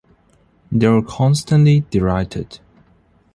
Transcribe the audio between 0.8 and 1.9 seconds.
are constantly